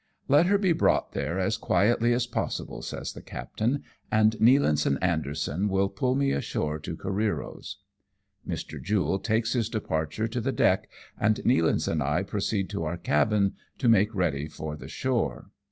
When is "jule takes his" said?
8.81-9.69